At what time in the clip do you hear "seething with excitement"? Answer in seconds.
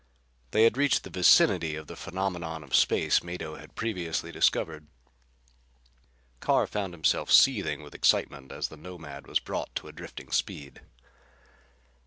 7.31-8.51